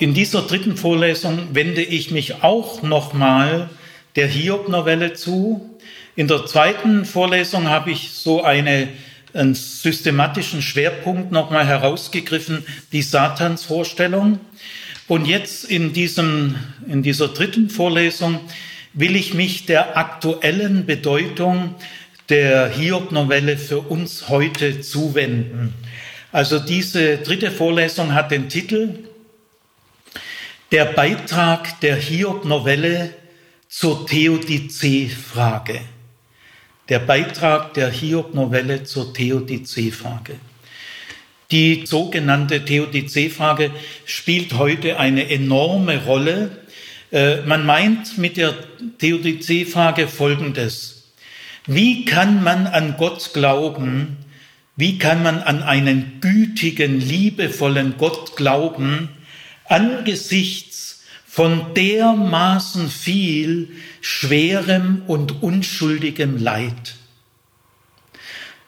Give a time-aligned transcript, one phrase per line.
[0.00, 3.68] In dieser dritten Vorlesung wende ich mich auch nochmal
[4.14, 5.76] der Hiob-Novelle zu.
[6.14, 8.88] In der zweiten Vorlesung habe ich so eine,
[9.34, 14.38] einen systematischen Schwerpunkt nochmal herausgegriffen, die Satansvorstellung.
[15.08, 16.54] Und jetzt in, diesem,
[16.86, 18.38] in dieser dritten Vorlesung
[18.92, 21.74] will ich mich der aktuellen Bedeutung
[22.28, 25.74] der Hiob-Novelle für uns heute zuwenden.
[26.30, 28.90] Also diese dritte Vorlesung hat den Titel
[30.70, 33.14] der Beitrag der Hiob-Novelle
[33.68, 35.80] zur Theodizee-Frage.
[36.90, 40.34] Der Beitrag der Hiob-Novelle zur Theodizee-Frage.
[41.50, 43.70] Die sogenannte Theodizee-Frage
[44.04, 46.50] spielt heute eine enorme Rolle.
[47.10, 48.54] Äh, man meint mit der
[48.98, 51.12] Theodizee-Frage Folgendes.
[51.66, 54.18] Wie kann man an Gott glauben?
[54.76, 59.08] Wie kann man an einen gütigen, liebevollen Gott glauben,
[59.68, 66.94] angesichts von dermaßen viel schwerem und unschuldigem Leid?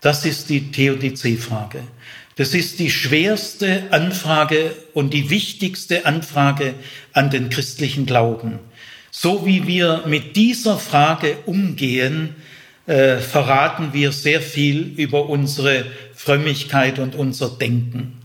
[0.01, 1.83] Das ist die Theodizee-Frage.
[2.37, 6.75] Das ist die schwerste Anfrage und die wichtigste Anfrage
[7.13, 8.61] an den christlichen Glauben.
[9.11, 12.35] So wie wir mit dieser Frage umgehen,
[12.87, 15.85] äh, verraten wir sehr viel über unsere
[16.15, 18.20] Frömmigkeit und unser Denken.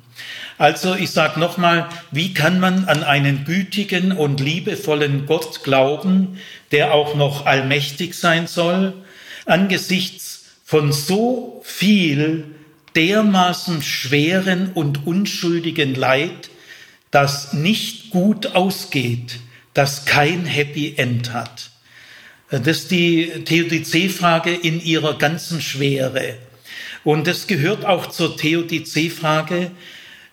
[0.58, 6.40] Also ich sage nochmal, wie kann man an einen gütigen und liebevollen Gott glauben,
[6.72, 8.94] der auch noch allmächtig sein soll,
[9.46, 12.46] angesichts von so viel
[12.96, 16.50] dermaßen schweren und unschuldigen Leid,
[17.12, 19.40] das nicht gut ausgeht,
[19.74, 21.72] das kein Happy End hat.
[22.50, 26.36] Das ist die Theodizee-Frage in ihrer ganzen Schwere.
[27.04, 29.72] Und es gehört auch zur Theodizee-Frage,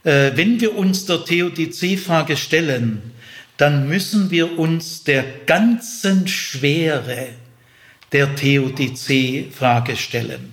[0.05, 3.13] wenn wir uns der Theodizee-Frage stellen,
[3.57, 7.29] dann müssen wir uns der ganzen Schwere
[8.11, 10.53] der Theodizee-Frage stellen.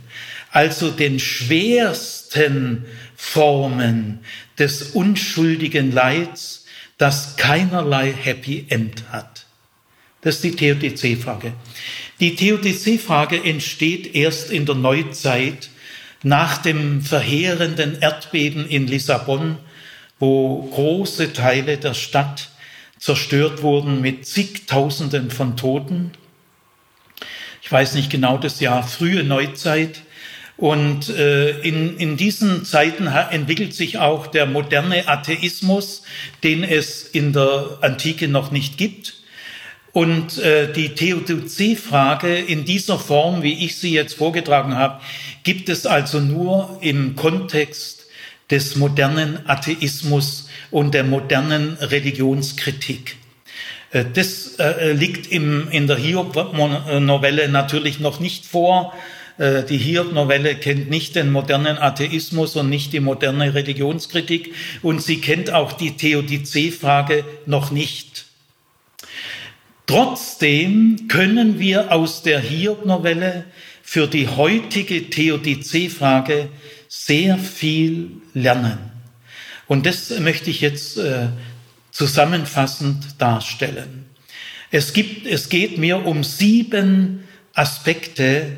[0.51, 4.19] Also den schwersten Formen
[4.57, 6.65] des unschuldigen Leids,
[6.97, 9.45] das keinerlei Happy End hat.
[10.21, 11.53] Das ist die Theodizee-Frage.
[12.19, 15.68] Die Theodizee-Frage entsteht erst in der Neuzeit
[16.23, 19.57] nach dem verheerenden Erdbeben in Lissabon,
[20.19, 22.49] wo große Teile der Stadt
[22.97, 26.11] zerstört wurden mit zigtausenden von Toten.
[27.61, 30.01] Ich weiß nicht genau das Jahr, frühe Neuzeit.
[30.57, 36.03] Und äh, in, in diesen Zeiten entwickelt sich auch der moderne Atheismus,
[36.43, 39.18] den es in der Antike noch nicht gibt.
[39.91, 45.01] Und äh, die Theodizee-Frage in dieser Form, wie ich sie jetzt vorgetragen habe,
[45.43, 48.05] gibt es also nur im Kontext
[48.51, 53.17] des modernen Atheismus und der modernen Religionskritik.
[53.91, 58.93] Äh, das äh, liegt im, in der Hiob-Novelle natürlich noch nicht vor.
[59.37, 65.21] Äh, die Hiob-Novelle kennt nicht den modernen Atheismus und nicht die moderne Religionskritik und sie
[65.21, 68.08] kennt auch die Theodizee-Frage noch nicht.
[69.89, 73.45] Trotzdem können wir aus der Hiob-Novelle
[73.81, 76.49] für die heutige Theodizee-Frage
[76.87, 78.77] sehr viel lernen.
[79.65, 81.29] Und das möchte ich jetzt äh,
[81.89, 84.05] zusammenfassend darstellen.
[84.69, 87.23] Es, gibt, es geht mir um sieben
[87.55, 88.57] Aspekte,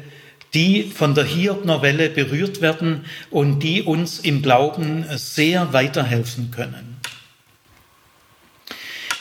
[0.54, 6.91] die von der Hiob-Novelle berührt werden und die uns im Glauben sehr weiterhelfen können.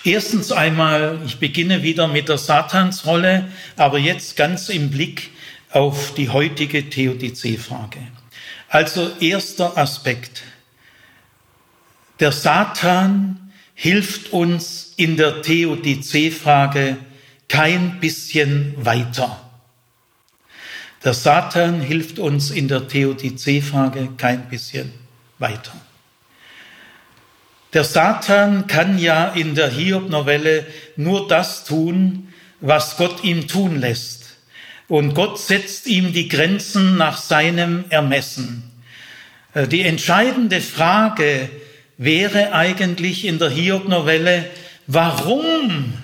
[0.04, 5.30] Erstens einmal, ich beginne wieder mit der Satansrolle, aber jetzt ganz im Blick
[5.70, 8.00] auf die heutige Theodizee-Frage.
[8.68, 10.42] Also erster Aspekt.
[12.18, 16.96] Der Satan hilft uns in der Theodizee-Frage
[17.48, 19.40] kein bisschen weiter.
[21.04, 24.92] Der Satan hilft uns in der Theodizee-Frage kein bisschen
[25.38, 25.72] weiter.
[27.72, 34.36] Der Satan kann ja in der Hiob-Novelle nur das tun, was Gott ihm tun lässt.
[34.88, 38.64] Und Gott setzt ihm die Grenzen nach seinem Ermessen.
[39.54, 41.48] Äh, die entscheidende Frage
[41.96, 44.46] wäre eigentlich in der Hiob-Novelle,
[44.86, 45.94] warum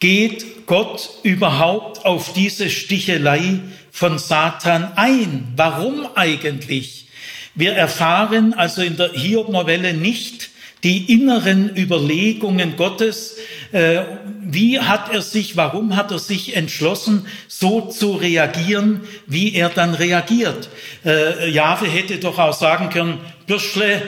[0.00, 3.60] geht Gott überhaupt auf diese Stichelei
[3.90, 5.52] von Satan ein.
[5.56, 7.08] Warum eigentlich?
[7.54, 10.50] Wir erfahren also in der Hiob-Novelle nicht
[10.84, 13.38] die inneren Überlegungen Gottes.
[13.72, 14.02] Äh,
[14.42, 19.94] wie hat er sich, warum hat er sich entschlossen, so zu reagieren, wie er dann
[19.94, 20.68] reagiert?
[21.04, 24.02] Äh, Jahwe hätte doch auch sagen können, Bürschle,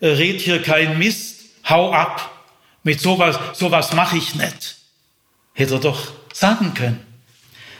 [0.00, 2.30] äh, red hier kein Mist, hau ab.
[2.82, 4.76] Mit sowas, sowas mache ich nicht.
[5.52, 7.00] Hätte er doch sagen können.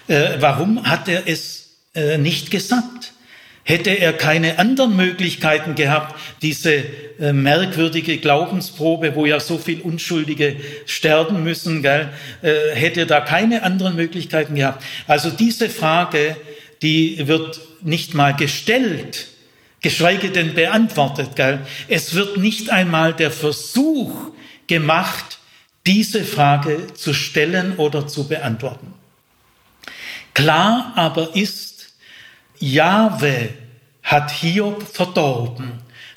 [0.07, 1.77] Warum hat er es
[2.19, 3.14] nicht gesagt?
[3.67, 6.85] Hätte er keine anderen Möglichkeiten gehabt, diese
[7.19, 12.11] äh, merkwürdige Glaubensprobe, wo ja so viel Unschuldige sterben müssen, gell,
[12.43, 14.85] äh, hätte da keine anderen Möglichkeiten gehabt.
[15.07, 16.37] Also diese Frage,
[16.83, 19.29] die wird nicht mal gestellt,
[19.81, 21.35] geschweige denn beantwortet.
[21.35, 21.61] Gell.
[21.89, 24.15] Es wird nicht einmal der Versuch
[24.67, 25.39] gemacht,
[25.87, 28.93] diese Frage zu stellen oder zu beantworten.
[30.35, 31.74] Klar aber ist,
[32.59, 33.51] Jahwe
[34.03, 35.73] hat Hiob verdorben.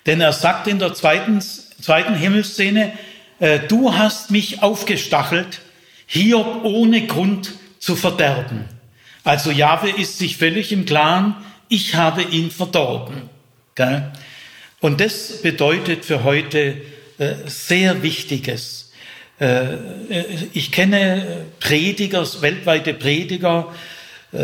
[0.06, 2.94] Denn er sagt in der zweiten, zweiten Himmelsszene,
[3.40, 5.62] äh, du hast mich aufgestachelt,
[6.06, 8.66] Hiob ohne Grund zu verderben.
[9.24, 11.36] Also Jahwe ist sich völlig im Klaren,
[11.70, 13.30] ich habe ihn verdorben.
[13.76, 14.12] Gell?
[14.80, 16.82] Und das bedeutet für heute
[17.18, 18.92] äh, sehr Wichtiges.
[19.40, 19.76] Äh,
[20.54, 23.74] ich kenne Prediger, weltweite Prediger,
[24.32, 24.38] äh,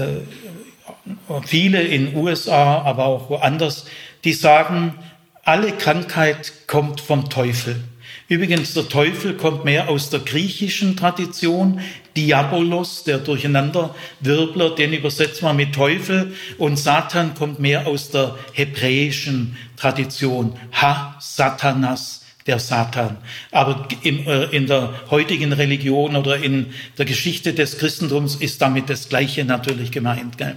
[1.45, 3.85] viele in USA, aber auch woanders,
[4.23, 4.95] die sagen,
[5.43, 7.83] alle Krankheit kommt vom Teufel.
[8.29, 11.81] Übrigens, der Teufel kommt mehr aus der griechischen Tradition.
[12.15, 16.33] Diabolos, der Durcheinanderwirbler, den übersetzt man mit Teufel.
[16.57, 20.57] Und Satan kommt mehr aus der hebräischen Tradition.
[20.81, 23.17] Ha, Satanas, der Satan.
[23.51, 28.89] Aber in, äh, in der heutigen Religion oder in der Geschichte des Christentums ist damit
[28.89, 30.37] das Gleiche natürlich gemeint.
[30.37, 30.55] Gell?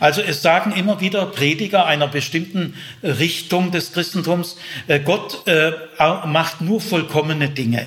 [0.00, 4.56] Also es sagen immer wieder Prediger einer bestimmten Richtung des Christentums,
[4.88, 5.72] äh, Gott äh,
[6.26, 7.86] macht nur vollkommene Dinge.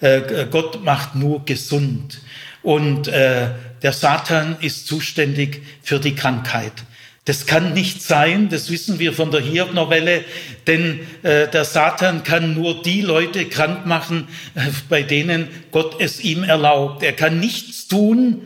[0.00, 2.20] Äh, Gott macht nur gesund.
[2.62, 3.48] Und äh,
[3.82, 6.72] der Satan ist zuständig für die Krankheit.
[7.30, 10.24] Das kann nicht sein, das wissen wir von der Hiob-Novelle,
[10.66, 16.18] denn äh, der Satan kann nur die Leute krank machen, äh, bei denen Gott es
[16.18, 17.04] ihm erlaubt.
[17.04, 18.42] Er kann nichts tun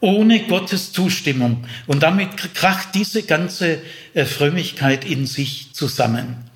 [0.00, 1.64] ohne Gottes Zustimmung.
[1.86, 3.78] Und damit kracht diese ganze
[4.14, 6.50] äh, Frömmigkeit in sich zusammen.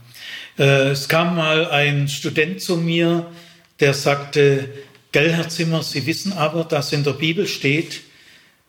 [0.58, 3.30] Äh, es kam mal ein Student zu mir,
[3.78, 4.68] der sagte,
[5.12, 8.00] Gell, Herr Zimmer, Sie wissen aber, dass in der Bibel steht,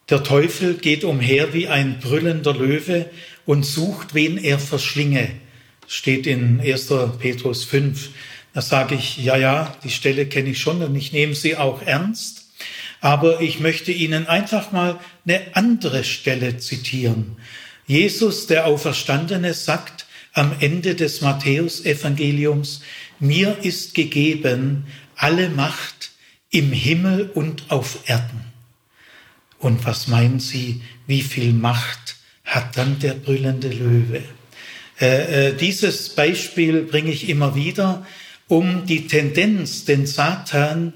[0.10, 3.10] der Teufel geht umher wie ein brüllender Löwe
[3.46, 5.30] und sucht, wen er verschlinge.
[5.88, 6.94] Steht in 1.
[7.20, 8.10] Petrus 5.
[8.54, 11.82] Da sage ich, ja, ja, die Stelle kenne ich schon und ich nehme sie auch
[11.84, 12.50] ernst.
[13.02, 17.38] Aber ich möchte Ihnen einfach mal eine andere Stelle zitieren.
[17.88, 22.82] Jesus, der Auferstandene, sagt am Ende des Matthäusevangeliums,
[23.20, 26.12] mir ist gegeben alle Macht
[26.50, 28.49] im Himmel und auf Erden.
[29.60, 34.24] Und was meinen Sie, wie viel Macht hat dann der brüllende Löwe?
[35.00, 38.06] Äh, äh, dieses Beispiel bringe ich immer wieder,
[38.48, 40.94] um die Tendenz, den Satan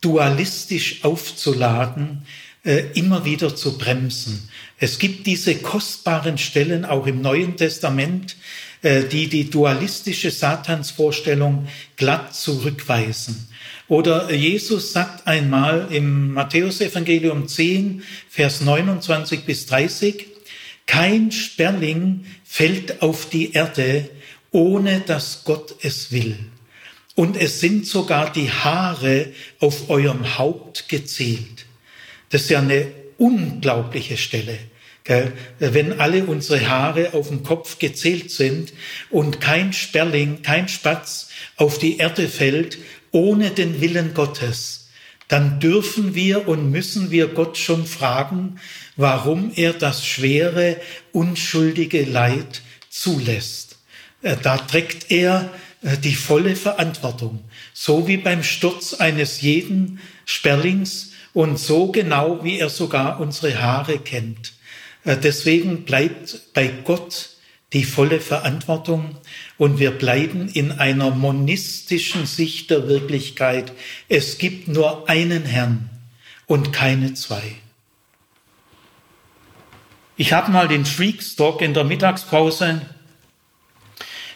[0.00, 2.22] dualistisch aufzuladen,
[2.64, 4.48] äh, immer wieder zu bremsen.
[4.78, 8.36] Es gibt diese kostbaren Stellen auch im Neuen Testament,
[8.82, 13.48] äh, die die dualistische Satansvorstellung glatt zurückweisen.
[13.88, 20.26] Oder Jesus sagt einmal im Matthäusevangelium 10, Vers 29 bis 30,
[20.86, 24.08] kein Sperling fällt auf die Erde,
[24.50, 26.36] ohne dass Gott es will.
[27.14, 29.28] Und es sind sogar die Haare
[29.60, 31.66] auf eurem Haupt gezählt.
[32.30, 34.58] Das ist ja eine unglaubliche Stelle.
[35.58, 38.72] Wenn alle unsere Haare auf dem Kopf gezählt sind
[39.10, 42.78] und kein Sperling, kein Spatz auf die Erde fällt,
[43.16, 44.90] ohne den Willen Gottes,
[45.28, 48.60] dann dürfen wir und müssen wir Gott schon fragen,
[48.96, 50.76] warum er das schwere,
[51.12, 53.78] unschuldige Leid zulässt.
[54.20, 55.50] Äh, da trägt er
[55.82, 57.42] äh, die volle Verantwortung,
[57.72, 63.98] so wie beim Sturz eines jeden Sperlings und so genau, wie er sogar unsere Haare
[63.98, 64.52] kennt.
[65.04, 67.30] Äh, deswegen bleibt bei Gott
[67.72, 69.16] die volle Verantwortung
[69.58, 73.72] und wir bleiben in einer monistischen Sicht der Wirklichkeit.
[74.08, 75.88] Es gibt nur einen Herrn
[76.46, 77.42] und keine zwei.
[80.16, 82.82] Ich habe mal den Freakstock in der Mittagspause,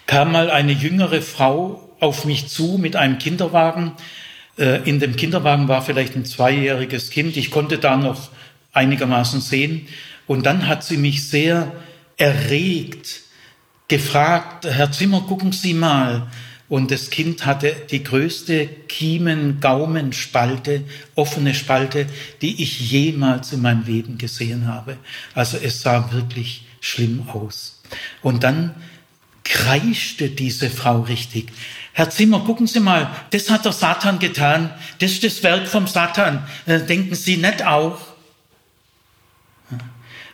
[0.06, 3.92] kam mal eine jüngere Frau auf mich zu mit einem Kinderwagen.
[4.58, 7.36] Äh, in dem Kinderwagen war vielleicht ein zweijähriges Kind.
[7.36, 8.30] Ich konnte da noch
[8.72, 9.86] einigermaßen sehen.
[10.26, 11.72] Und dann hat sie mich sehr
[12.16, 13.22] erregt
[13.90, 16.28] gefragt, Herr Zimmer, gucken Sie mal.
[16.70, 20.84] Und das Kind hatte die größte Kiemen-Gaumenspalte,
[21.16, 22.06] offene Spalte,
[22.40, 24.96] die ich jemals in meinem Leben gesehen habe.
[25.34, 27.82] Also es sah wirklich schlimm aus.
[28.22, 28.76] Und dann
[29.42, 31.48] kreischte diese Frau richtig.
[31.92, 34.70] Herr Zimmer, gucken Sie mal, das hat der Satan getan,
[35.00, 36.46] das ist das Werk vom Satan.
[36.66, 37.98] Äh, denken Sie nicht auch?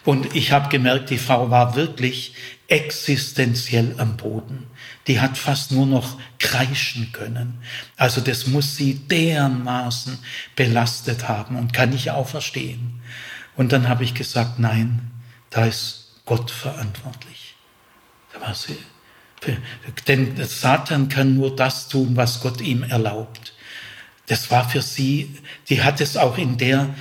[0.07, 2.35] Und ich habe gemerkt, die Frau war wirklich
[2.69, 4.69] existenziell am Boden.
[5.09, 7.59] Die hat fast nur noch kreischen können.
[7.97, 10.17] Also das muss sie dermaßen
[10.55, 13.01] belastet haben und kann ich auch verstehen.
[13.57, 15.11] Und dann habe ich gesagt, nein,
[15.51, 17.57] da ist Gott verantwortlich.
[18.33, 18.79] Da war sie.
[20.07, 23.55] Denn Satan kann nur das tun, was Gott ihm erlaubt.
[24.27, 25.37] Das war für sie,
[25.69, 26.95] die hat es auch in der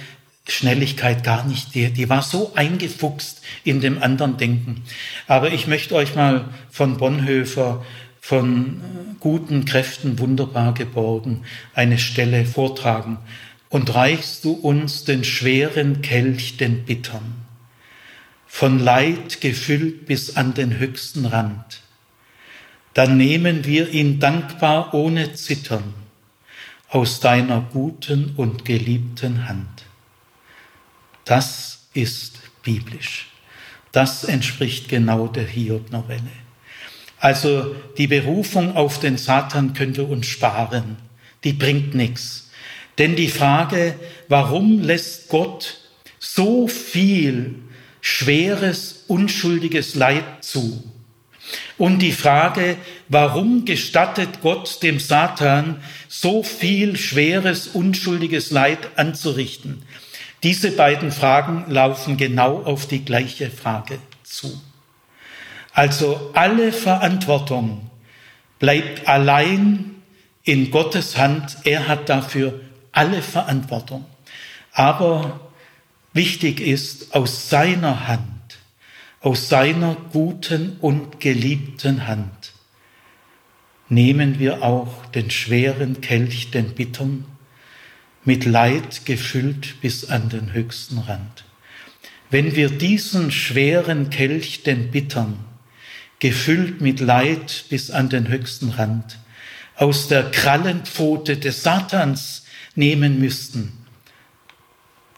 [0.48, 1.74] Schnelligkeit gar nicht.
[1.74, 4.84] Die, die war so eingefuchst in dem anderen Denken.
[5.28, 7.84] Aber ich möchte euch mal von Bonhoeffer,
[8.22, 13.18] von äh, guten Kräften wunderbar geborgen, eine Stelle vortragen.
[13.70, 17.46] Und reichst du uns den schweren Kelch, den bittern,
[18.46, 21.82] von Leid gefüllt bis an den höchsten Rand,
[22.94, 25.94] dann nehmen wir ihn dankbar ohne Zittern
[26.88, 29.75] aus deiner guten und geliebten Hand.
[31.26, 33.28] Das ist biblisch.
[33.92, 36.22] Das entspricht genau der Hiob-Novelle.
[37.18, 40.98] Also die Berufung auf den Satan könnte uns sparen.
[41.44, 42.52] Die bringt nichts.
[42.98, 43.96] Denn die Frage,
[44.28, 45.78] warum lässt Gott
[46.20, 47.56] so viel
[48.02, 50.84] schweres, unschuldiges Leid zu?
[51.78, 52.78] Und die Frage,
[53.10, 59.84] warum gestattet Gott dem Satan so viel schweres, unschuldiges Leid anzurichten?
[60.46, 64.62] Diese beiden Fragen laufen genau auf die gleiche Frage zu.
[65.74, 67.90] Also alle Verantwortung
[68.60, 69.96] bleibt allein
[70.44, 71.58] in Gottes Hand.
[71.64, 72.62] Er hat dafür
[72.92, 74.06] alle Verantwortung.
[74.72, 75.40] Aber
[76.14, 78.60] wichtig ist, aus seiner Hand,
[79.22, 82.54] aus seiner guten und geliebten Hand,
[83.90, 87.26] nehmen wir auch den schweren Kelch, den bittern,
[88.26, 91.46] mit Leid gefüllt bis an den höchsten Rand.
[92.32, 95.46] Wenn wir diesen schweren Kelch, den bittern,
[96.20, 99.20] gefüllt mit Leid bis an den höchsten Rand,
[99.76, 103.72] aus der Krallenpfote des Satans nehmen müssten,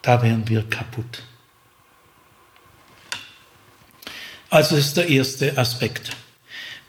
[0.02, 1.24] da wären wir kaputt.
[4.50, 6.12] Also ist der erste Aspekt.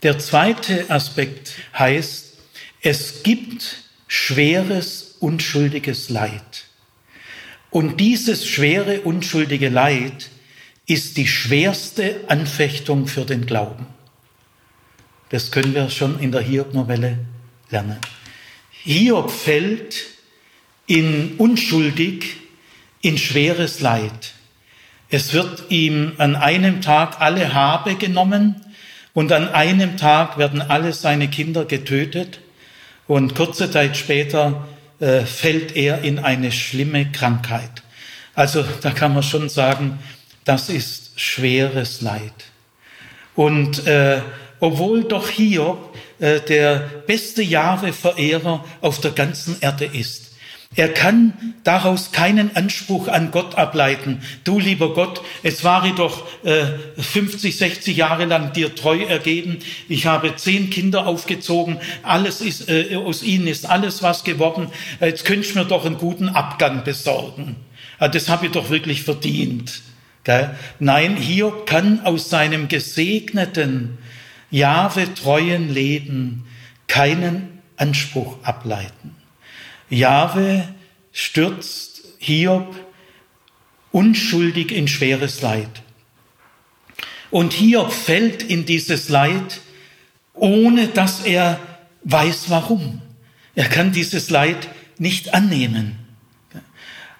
[0.03, 2.37] Der zweite Aspekt heißt,
[2.81, 6.65] es gibt schweres unschuldiges Leid.
[7.69, 10.29] Und dieses schwere, unschuldige Leid
[10.85, 13.85] ist die schwerste Anfechtung für den Glauben.
[15.29, 17.19] Das können wir schon in der Hiob-Novelle
[17.69, 17.97] lernen.
[18.71, 20.07] Hiob fällt
[20.87, 22.37] in unschuldig,
[23.01, 24.33] in schweres Leid.
[25.09, 28.55] Es wird ihm an einem Tag alle Habe genommen
[29.13, 32.39] und an einem Tag werden alle seine Kinder getötet
[33.07, 34.67] und kurze Zeit später
[34.99, 37.83] äh, fällt er in eine schlimme Krankheit.
[38.35, 39.99] Also da kann man schon sagen,
[40.45, 42.33] das ist schweres Leid.
[43.35, 44.21] Und äh,
[44.59, 50.28] obwohl doch Hiob äh, der beste Jahwe-Verehrer auf der ganzen Erde ist,
[50.75, 51.33] er kann
[51.63, 54.21] daraus keinen Anspruch an Gott ableiten.
[54.43, 56.65] Du, lieber Gott, es war doch äh,
[57.01, 59.59] 50, 60 Jahre lang dir treu ergeben.
[59.87, 61.79] Ich habe zehn Kinder aufgezogen.
[62.03, 64.67] Alles ist, äh, aus ihnen ist alles was geworden.
[65.01, 67.55] Jetzt könntest du mir doch einen guten Abgang besorgen.
[67.99, 69.81] Das habe ich doch wirklich verdient.
[70.79, 73.97] Nein, Hiob kann aus seinem gesegneten,
[74.51, 76.45] Jahwe-treuen Leben
[76.87, 79.18] keinen Anspruch ableiten.
[79.89, 80.67] Jahwe
[81.11, 82.75] stürzt Hiob
[83.91, 85.81] unschuldig in schweres Leid.
[87.31, 89.61] Und Hiob fällt in dieses Leid,
[90.33, 91.59] ohne dass er
[92.03, 93.01] weiß warum.
[93.55, 95.95] Er kann dieses Leid nicht annehmen.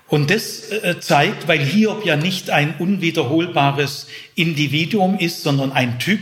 [0.08, 6.20] Und das äh, zeigt, weil Hiob ja nicht ein unwiederholbares Individuum ist, sondern ein Typ,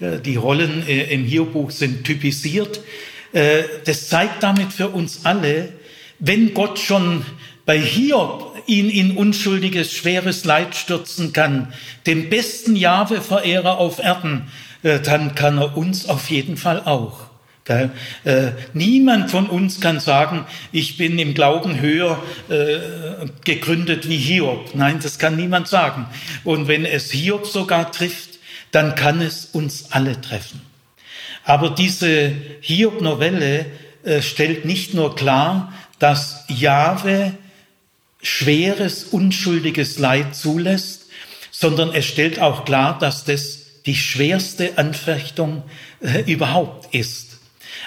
[0.00, 2.80] äh, die Rollen äh, im Hiob-Buch sind typisiert,
[3.84, 5.70] das zeigt damit für uns alle,
[6.18, 7.24] wenn Gott schon
[7.66, 11.72] bei Hiob ihn in unschuldiges, schweres Leid stürzen kann,
[12.06, 14.48] dem besten Jahwe-Verehrer auf Erden,
[14.82, 17.26] äh, dann kann er uns auf jeden Fall auch.
[17.68, 17.88] Äh,
[18.74, 24.76] niemand von uns kann sagen, ich bin im Glauben höher äh, gegründet wie Hiob.
[24.76, 26.06] Nein, das kann niemand sagen.
[26.44, 28.38] Und wenn es Hiob sogar trifft,
[28.70, 30.60] dann kann es uns alle treffen.
[31.42, 33.66] Aber diese Hiob-Novelle
[34.20, 37.32] stellt nicht nur klar, dass Jahwe
[38.22, 41.06] schweres, unschuldiges Leid zulässt,
[41.50, 45.62] sondern es stellt auch klar, dass das die schwerste Anfechtung
[46.00, 47.38] äh, überhaupt ist.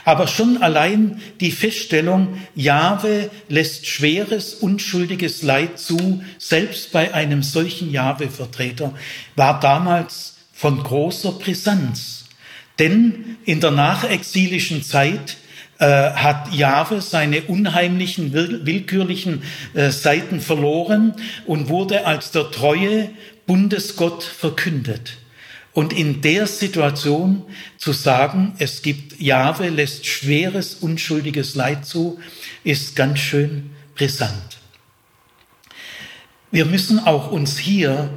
[0.05, 7.91] Aber schon allein die Feststellung, Jahwe lässt schweres, unschuldiges Leid zu, selbst bei einem solchen
[7.91, 8.93] Jahwe-Vertreter,
[9.35, 12.25] war damals von großer Brisanz.
[12.79, 15.37] Denn in der nachexilischen Zeit
[15.79, 19.43] äh, hat Jahwe seine unheimlichen, willkürlichen
[19.73, 23.09] äh, Seiten verloren und wurde als der treue
[23.47, 25.13] Bundesgott verkündet.
[25.71, 27.43] Und in der Situation
[27.77, 32.19] zu sagen, es gibt Jahwe, lässt schweres, unschuldiges Leid zu,
[32.65, 34.57] ist ganz schön brisant.
[36.51, 38.09] Wir müssen auch uns hier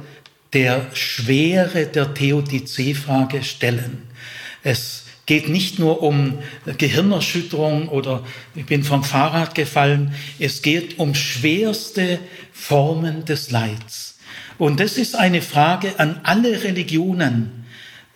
[0.51, 4.03] der Schwere der Theodizee-Frage stellen.
[4.63, 6.39] Es geht nicht nur um
[6.77, 8.23] Gehirnerschütterung oder
[8.55, 10.13] ich bin vom Fahrrad gefallen.
[10.39, 12.19] Es geht um schwerste
[12.51, 14.17] Formen des Leids.
[14.57, 17.65] Und das ist eine Frage an alle Religionen,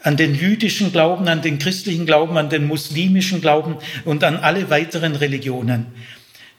[0.02, 4.70] an den jüdischen Glauben, an den christlichen Glauben, an den muslimischen Glauben und an alle
[4.70, 5.88] weiteren Religionen.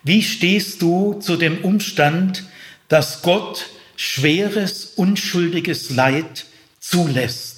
[0.02, 2.44] Wie stehst du zu dem Umstand,
[2.88, 6.46] dass Gott schweres, unschuldiges Leid
[6.80, 7.57] zulässt?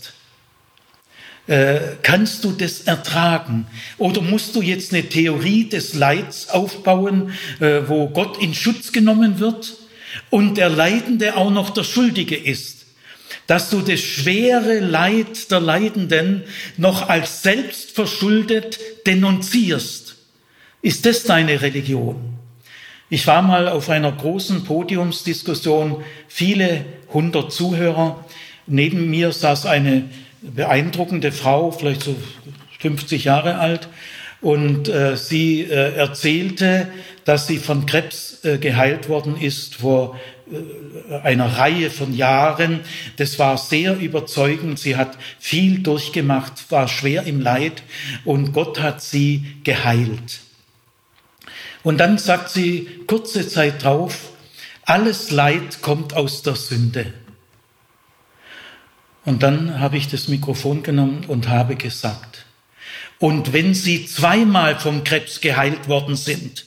[1.51, 3.67] Äh, kannst du das ertragen?
[3.99, 9.41] Oder musst du jetzt eine Theorie des Leids aufbauen, äh, wo Gott in Schutz genommen
[9.41, 9.75] wird
[10.31, 12.87] und der Leidende auch noch der Schuldige ist?
[13.49, 16.45] Dass du das schwere Leid der Leidenden
[16.77, 18.79] noch als selbstverschuldet
[19.09, 20.15] denunzierst.
[20.83, 22.35] Ist das deine Religion?
[23.09, 28.25] Ich war mal auf einer großen Podiumsdiskussion, viele hundert Zuhörer.
[28.69, 30.09] Neben mir saß eine
[30.43, 32.17] beeindruckende Frau, vielleicht so
[32.81, 33.89] 50 Jahre alt.
[34.41, 36.89] Und äh, sie äh, erzählte,
[37.25, 40.19] dass sie von Krebs äh, geheilt worden ist vor
[40.51, 42.81] äh, einer Reihe von Jahren.
[43.19, 44.79] Das war sehr überzeugend.
[44.79, 47.83] Sie hat viel durchgemacht, war schwer im Leid
[48.25, 50.41] und Gott hat sie geheilt.
[51.83, 54.31] Und dann sagt sie kurze Zeit drauf,
[54.85, 57.13] alles Leid kommt aus der Sünde.
[59.25, 62.47] Und dann habe ich das Mikrofon genommen und habe gesagt,
[63.19, 66.65] und wenn Sie zweimal vom Krebs geheilt worden sind,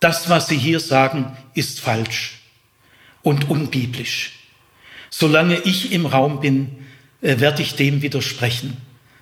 [0.00, 2.40] das, was Sie hier sagen, ist falsch
[3.22, 4.32] und unbiblisch.
[5.10, 6.86] Solange ich im Raum bin,
[7.22, 8.76] äh, werde ich dem widersprechen.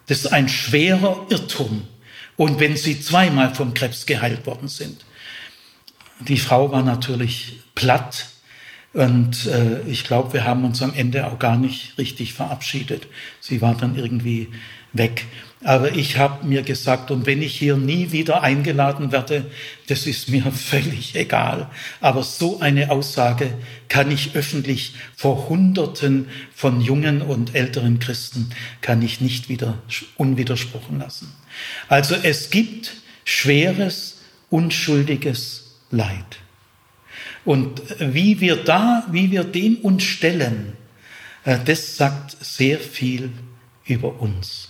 [0.07, 1.87] Das ist ein schwerer Irrtum.
[2.37, 5.05] Und wenn Sie zweimal vom Krebs geheilt worden sind,
[6.21, 8.27] die Frau war natürlich platt
[8.97, 13.09] und äh, ich glaube, wir haben uns am Ende auch gar nicht richtig verabschiedet.
[13.41, 14.49] Sie war dann irgendwie
[14.95, 15.27] weg.
[15.63, 19.51] Aber ich habe mir gesagt, und wenn ich hier nie wieder eingeladen werde,
[19.89, 21.69] das ist mir völlig egal.
[22.01, 23.53] Aber so eine Aussage
[23.91, 28.49] kann ich öffentlich vor Hunderten von jungen und älteren Christen,
[28.81, 29.77] kann ich nicht wieder
[30.17, 31.31] unwidersprochen lassen.
[31.89, 32.95] Also es gibt
[33.27, 36.39] schweres, unschuldiges Leid.
[37.47, 40.77] Und wie wir da, wie wir dem uns stellen,
[41.45, 43.31] äh, das sagt sehr viel
[43.87, 44.69] über uns.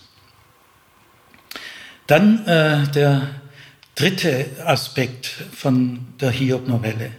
[2.07, 3.41] Dann äh, der
[3.95, 7.13] dritte Aspekt von der Hiob-Novelle.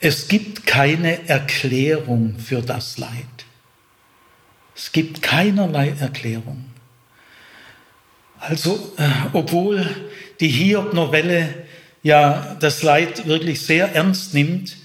[0.00, 3.10] Es gibt keine Erklärung für das Leid.
[4.74, 6.64] Es gibt keinerlei Erklärung.
[8.40, 9.86] Also, äh, obwohl
[10.40, 11.69] die Hiob-Novelle
[12.02, 14.76] ja das Leid wirklich sehr ernst nimmt,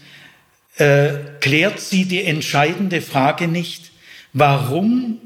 [0.77, 3.91] äh, klärt sie die entscheidende Frage nicht,
[4.33, 5.19] warum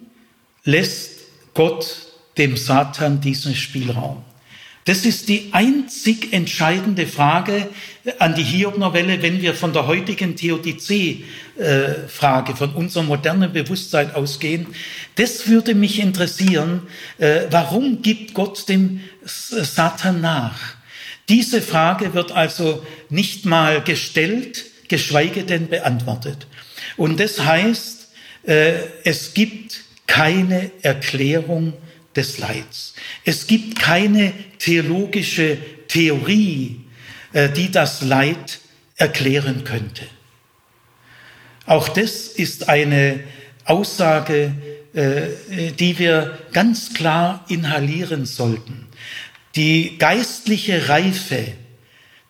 [0.63, 1.19] lässt
[1.53, 4.23] Gott dem Satan diesen Spielraum?
[4.85, 7.69] Das ist die einzig entscheidende Frage
[8.17, 14.65] an die Hiob-Novelle, wenn wir von der heutigen Theodizee-Frage, von unserem modernen Bewusstsein ausgehen.
[15.15, 16.87] Das würde mich interessieren.
[17.19, 20.78] Äh, warum gibt Gott dem Satan nach?
[21.29, 26.47] Diese Frage wird also nicht mal gestellt, geschweige denn beantwortet.
[26.97, 28.07] Und das heißt,
[28.43, 31.73] äh, es gibt keine Erklärung
[32.15, 32.95] des Leids.
[33.23, 36.81] Es gibt keine theologische Theorie,
[37.33, 38.59] äh, die das Leid
[38.95, 40.03] erklären könnte.
[41.67, 43.19] Auch das ist eine
[43.65, 44.55] Aussage,
[44.93, 48.88] äh, die wir ganz klar inhalieren sollten.
[49.55, 51.53] Die geistliche Reife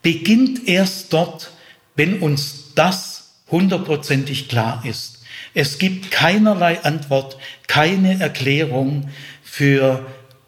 [0.01, 1.51] beginnt erst dort,
[1.95, 5.19] wenn uns das hundertprozentig klar ist.
[5.53, 9.09] Es gibt keinerlei Antwort, keine Erklärung
[9.43, 10.05] für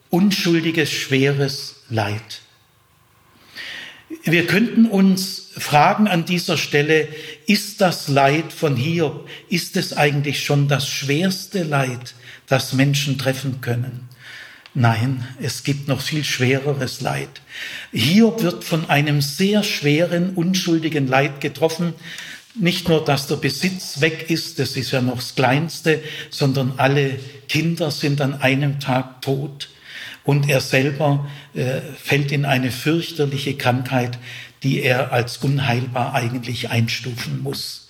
[0.09, 2.41] unschuldiges, schweres Leid.
[4.23, 7.07] wir könnten uns fragen an dieser Stelle,
[7.47, 12.13] ist das Leid von Hiob, ist es eigentlich schon das schwerste Leid,
[12.47, 14.07] das Menschen treffen können?
[14.73, 17.41] Nein, es gibt noch viel schwereres Leid.
[17.91, 21.93] Hiob wird von einem sehr schweren, unschuldigen Leid getroffen.
[22.55, 27.19] Nicht nur, dass der Besitz weg ist, das ist ja noch das Kleinste, sondern alle
[27.49, 29.69] Kinder sind an einem Tag tot.
[30.23, 34.19] Und er selber äh, fällt in eine fürchterliche Krankheit,
[34.63, 37.89] die er als unheilbar eigentlich einstufen muss.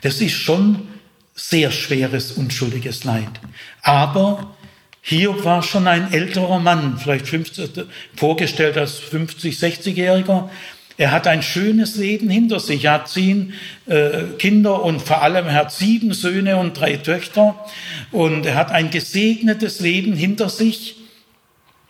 [0.00, 0.88] Das ist schon
[1.34, 3.40] sehr schweres, unschuldiges Leid.
[3.82, 4.54] Aber
[5.04, 10.48] Hiob war schon ein älterer Mann, vielleicht 50, vorgestellt als 50, 60-Jähriger.
[10.96, 12.84] Er hat ein schönes Leben hinter sich.
[12.84, 13.54] Er hat zehn
[13.86, 17.56] äh, Kinder und vor allem er hat sieben Söhne und drei Töchter.
[18.12, 20.96] Und er hat ein gesegnetes Leben hinter sich.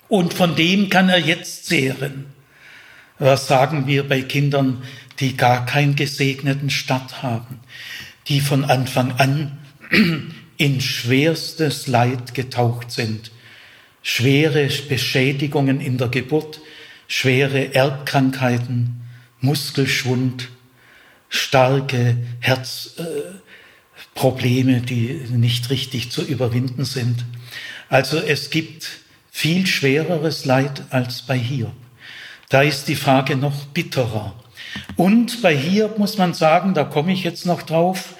[0.09, 2.27] Und von dem kann er jetzt zehren.
[3.19, 4.83] Was sagen wir bei Kindern,
[5.21, 7.61] die gar keinen gesegneten Start haben,
[8.29, 9.59] die von Anfang an
[10.63, 13.33] in schwerstes Leid getaucht sind.
[14.01, 16.61] Schwere Beschädigungen in der Geburt,
[17.09, 19.01] schwere Erbkrankheiten,
[19.41, 20.51] Muskelschwund,
[21.29, 27.25] starke Herzprobleme, äh, die nicht richtig zu überwinden sind.
[27.89, 28.89] Also es gibt
[29.33, 31.75] viel schwereres Leid als bei Hiob.
[32.51, 34.37] Da ist die Frage noch bitterer.
[34.95, 38.15] Und bei Hiob muss man sagen, da komme ich jetzt noch drauf,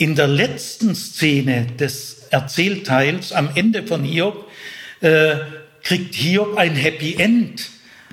[0.00, 4.48] in der letzten Szene des Erzählteils, am Ende von Hiob,
[5.02, 5.34] äh,
[5.82, 7.68] kriegt Hiob ein Happy End.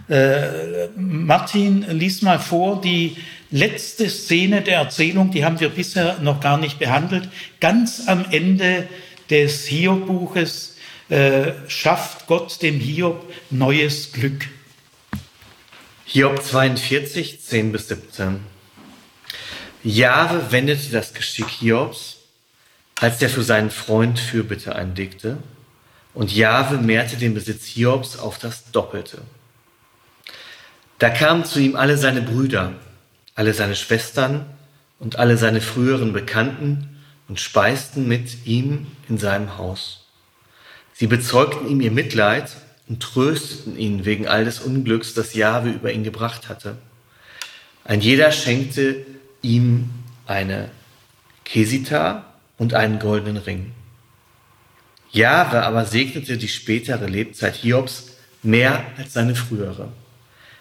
[0.10, 3.16] Äh, Martin, lies mal vor, die
[3.52, 7.30] letzte Szene der Erzählung, die haben wir bisher noch gar nicht behandelt.
[7.62, 8.90] Ganz am Ende
[9.30, 10.76] des Hiob-Buches
[11.08, 14.50] äh, schafft Gott dem Hiob neues Glück.
[16.04, 18.57] Hiob 42, 10 bis 17.
[19.88, 22.18] Jahwe wendete das Geschick Hiobs,
[23.00, 25.38] als er für seinen Freund Fürbitte einlegte,
[26.14, 29.22] und Jahwe mehrte den Besitz Hiobs auf das Doppelte.
[31.00, 32.74] Da kamen zu ihm alle seine Brüder,
[33.36, 34.46] alle seine Schwestern
[35.00, 36.98] und alle seine früheren Bekannten
[37.30, 40.06] und speisten mit ihm in seinem Haus.
[40.94, 42.50] Sie bezeugten ihm ihr Mitleid
[42.90, 46.78] und trösteten ihn wegen all des Unglücks, das Jahwe über ihn gebracht hatte.
[47.86, 49.06] Ein jeder schenkte
[49.42, 49.90] ihm
[50.26, 50.70] eine
[51.44, 52.26] Kesita
[52.58, 53.74] und einen goldenen Ring.
[55.12, 59.90] Jahwe aber segnete die spätere Lebzeit Hiobs mehr als seine frühere.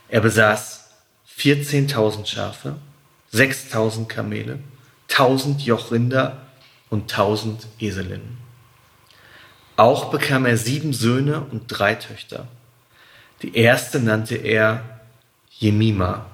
[0.09, 0.91] Er besaß
[1.39, 2.77] 14.000 Schafe,
[3.33, 4.61] 6.000 Kamele,
[5.11, 6.47] 1.000 Jochrinder
[6.89, 8.39] und 1.000 Eselinnen.
[9.77, 12.49] Auch bekam er sieben Söhne und drei Töchter.
[13.43, 15.01] Die erste nannte er
[15.51, 16.27] Jemima,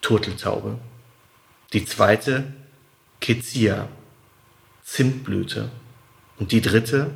[0.00, 0.78] Turteltaube
[1.72, 2.44] die zweite
[3.20, 3.88] Kezia,
[4.84, 5.70] Zimtblüte
[6.38, 7.10] und die dritte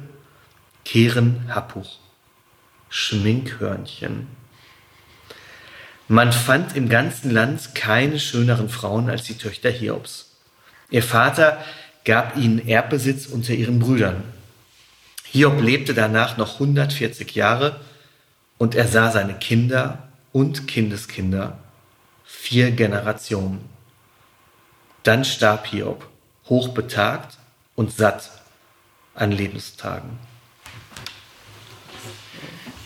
[0.85, 1.99] Keren Happuch,
[2.89, 4.29] Schminkhörnchen.
[6.07, 10.37] Man fand im ganzen Land keine schöneren Frauen als die Töchter Hiobs.
[10.91, 11.65] Ihr Vater
[12.05, 14.23] gab ihnen Erbbesitz unter ihren Brüdern.
[15.25, 17.81] Hiob lebte danach noch 140 Jahre
[18.59, 21.59] und er sah seine Kinder und Kindeskinder,
[22.25, 23.74] vier Generationen.
[25.05, 26.09] Dann starb Hiob,
[26.49, 27.37] hochbetagt
[27.75, 28.31] und satt
[29.15, 30.19] an Lebenstagen.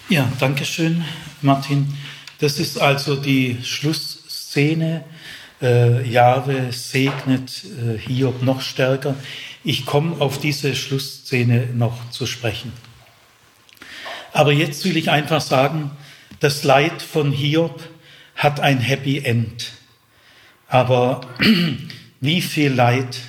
[0.08, 1.04] Ja, danke schön,
[1.42, 1.96] Martin.
[2.40, 5.04] Das ist also die Schlussszene.
[5.60, 9.14] Äh, Jahwe segnet äh, Hiob noch stärker.
[9.64, 12.72] Ich komme auf diese Schlussszene noch zu sprechen.
[14.32, 15.90] Aber jetzt will ich einfach sagen,
[16.40, 17.82] das Leid von Hiob
[18.34, 19.72] hat ein Happy End.
[20.68, 21.22] Aber
[22.20, 23.20] wie viel Leid,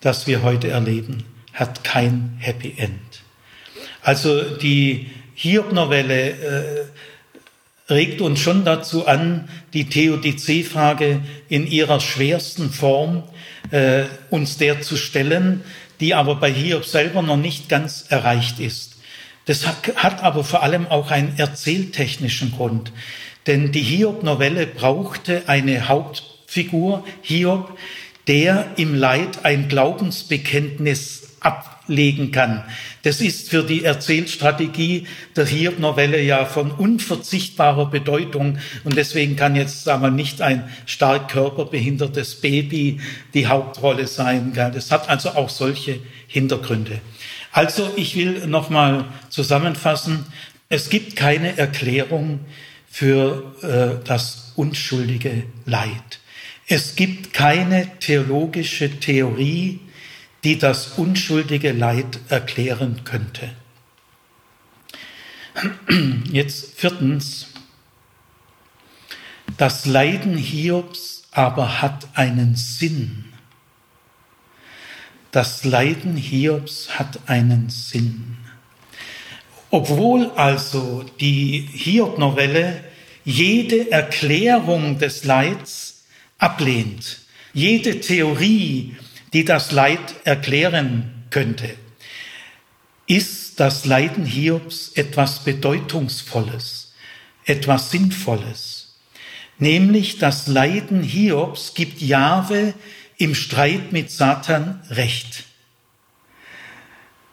[0.00, 3.00] das wir heute erleben, hat kein Happy End.
[4.02, 13.22] Also die Hiob-Novelle äh, regt uns schon dazu an, die Theodizee-Frage in ihrer schwersten Form
[13.70, 15.62] äh, uns der zu stellen,
[16.00, 18.96] die aber bei Hiob selber noch nicht ganz erreicht ist.
[19.46, 22.92] Das hat, hat aber vor allem auch einen erzähltechnischen Grund.
[23.46, 27.76] Denn die Hiob-Novelle brauchte eine Hauptfigur, Hiob,
[28.26, 32.64] der im Leid ein Glaubensbekenntnis ablegen kann.
[33.02, 35.06] Das ist für die Erzählstrategie
[35.36, 41.28] der Hiob-Novelle ja von unverzichtbarer Bedeutung und deswegen kann jetzt sagen wir nicht ein stark
[41.30, 43.00] körperbehindertes Baby
[43.34, 44.52] die Hauptrolle sein.
[44.54, 47.00] Das hat also auch solche Hintergründe.
[47.52, 50.24] Also ich will nochmal zusammenfassen.
[50.70, 52.40] Es gibt keine Erklärung
[52.88, 56.20] für äh, das unschuldige Leid.
[56.66, 59.80] Es gibt keine theologische Theorie,
[60.44, 63.50] die das unschuldige Leid erklären könnte.
[66.32, 67.48] Jetzt viertens.
[69.56, 73.26] Das Leiden Hiobs aber hat einen Sinn.
[75.32, 78.36] Das Leiden Hiobs hat einen Sinn.
[79.70, 82.84] Obwohl also die Hiob-Novelle
[83.24, 85.93] jede Erklärung des Leids
[86.44, 87.20] ablehnt,
[87.54, 88.96] jede Theorie,
[89.32, 91.70] die das Leid erklären könnte,
[93.06, 96.92] ist das Leiden Hiobs etwas Bedeutungsvolles,
[97.46, 98.94] etwas Sinnvolles.
[99.58, 102.74] Nämlich das Leiden Hiobs gibt Jahwe
[103.16, 105.44] im Streit mit Satan recht.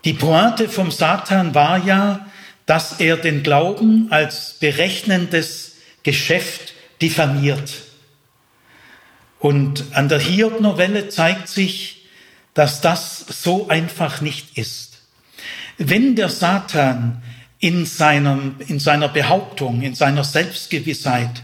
[0.06, 2.28] Die Pointe vom Satan war ja,
[2.66, 7.91] dass er den Glauben als berechnendes Geschäft diffamiert.
[9.42, 12.06] Und an der Hiob-Novelle zeigt sich,
[12.54, 15.00] dass das so einfach nicht ist.
[15.80, 17.24] Wenn der Satan
[17.60, 21.44] in, seinem, in seiner Behauptung, in seiner Selbstgewissheit,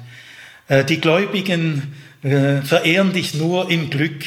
[0.67, 4.25] äh, die Gläubigen äh, verehren dich nur im Glück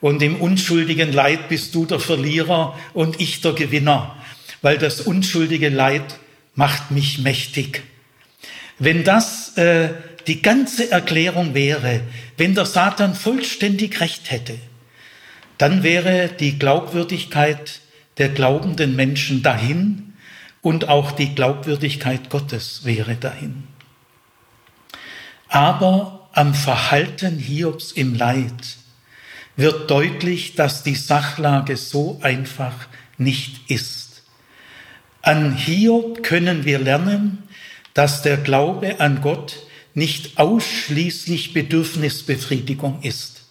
[0.00, 4.16] und im unschuldigen Leid bist du der Verlierer und ich der Gewinner,
[4.60, 6.18] weil das unschuldige Leid
[6.56, 7.84] macht mich mächtig.
[8.80, 9.90] Wenn das äh,
[10.26, 12.00] die ganze Erklärung wäre,
[12.36, 14.58] wenn der Satan vollständig recht hätte,
[15.58, 17.80] dann wäre die Glaubwürdigkeit
[18.18, 20.14] der glaubenden Menschen dahin
[20.62, 23.64] und auch die Glaubwürdigkeit Gottes wäre dahin.
[25.48, 28.76] Aber am Verhalten Hiobs im Leid
[29.56, 32.74] wird deutlich, dass die Sachlage so einfach
[33.18, 34.22] nicht ist.
[35.22, 37.44] An Hiob können wir lernen,
[37.94, 39.63] dass der Glaube an Gott
[39.94, 43.42] nicht ausschließlich Bedürfnisbefriedigung ist.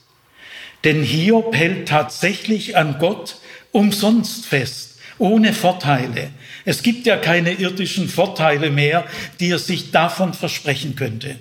[0.83, 3.37] Denn Hiob hält tatsächlich an Gott
[3.71, 6.31] umsonst fest, ohne Vorteile.
[6.65, 9.05] Es gibt ja keine irdischen Vorteile mehr,
[9.39, 11.37] die er sich davon versprechen könnte.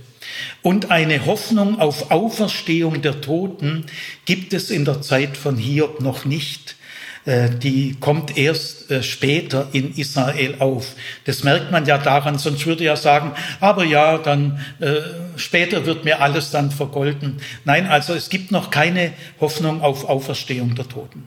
[0.62, 3.86] Und eine Hoffnung auf Auferstehung der Toten
[4.24, 6.76] gibt es in der Zeit von Hiob noch nicht.
[7.24, 10.96] Äh, die kommt erst äh, später in Israel auf.
[11.24, 14.96] Das merkt man ja daran, sonst würde er sagen, aber ja, dann äh,
[15.36, 17.40] später wird mir alles dann vergolden.
[17.64, 21.26] Nein, also es gibt noch keine Hoffnung auf Auferstehung der Toten.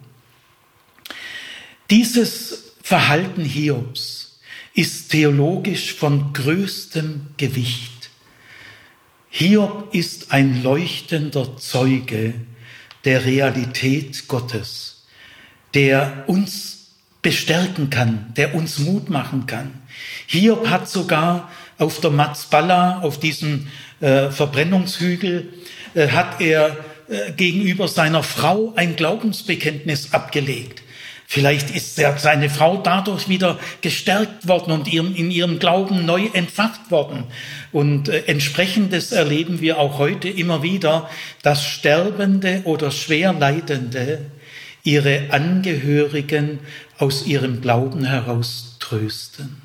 [1.90, 4.40] Dieses Verhalten Hiobs
[4.74, 8.10] ist theologisch von größtem Gewicht.
[9.30, 12.34] Hiob ist ein leuchtender Zeuge
[13.06, 14.95] der Realität Gottes
[15.76, 16.88] der uns
[17.22, 19.72] bestärken kann, der uns Mut machen kann.
[20.28, 23.68] Hiob hat sogar auf der Matzballa, auf diesem
[24.00, 25.54] äh, Verbrennungshügel,
[25.94, 26.78] äh, hat er
[27.10, 30.82] äh, gegenüber seiner Frau ein Glaubensbekenntnis abgelegt.
[31.28, 37.24] Vielleicht ist seine Frau dadurch wieder gestärkt worden und in ihrem Glauben neu entfacht worden.
[37.72, 41.10] Und äh, entsprechendes erleben wir auch heute immer wieder,
[41.42, 44.20] dass Sterbende oder Schwerleidende
[44.86, 46.60] ihre Angehörigen
[46.98, 49.62] aus ihrem Glauben heraus trösten.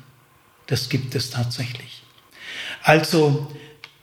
[0.67, 2.03] Das gibt es tatsächlich.
[2.83, 3.49] Also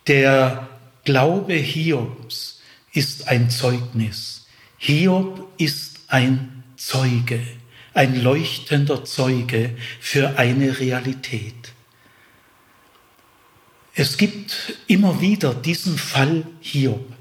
[0.07, 0.69] der
[1.05, 2.61] Glaube Hiobs
[2.93, 4.47] ist ein Zeugnis.
[4.79, 7.41] Hiob ist ein Zeuge,
[7.95, 11.73] ein leuchtender Zeuge für eine Realität.
[13.95, 17.18] Es gibt immer wieder diesen Fall Hiob.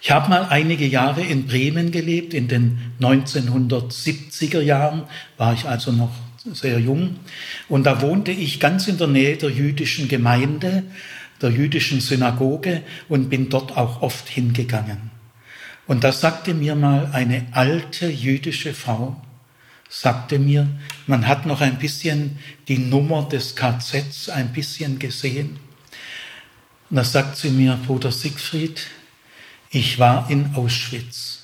[0.00, 5.04] Ich habe mal einige Jahre in Bremen gelebt, in den 1970er Jahren,
[5.36, 6.12] war ich also noch
[6.52, 7.16] sehr jung.
[7.68, 10.84] Und da wohnte ich ganz in der Nähe der jüdischen Gemeinde,
[11.42, 15.10] der jüdischen Synagoge und bin dort auch oft hingegangen.
[15.86, 19.16] Und da sagte mir mal eine alte jüdische Frau,
[19.88, 20.68] sagte mir,
[21.06, 25.58] man hat noch ein bisschen die Nummer des KZs ein bisschen gesehen.
[26.90, 28.86] Und da sagt sie mir, Bruder Siegfried,
[29.70, 31.40] ich war in Auschwitz